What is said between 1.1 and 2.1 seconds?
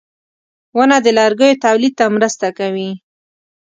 لرګیو تولید ته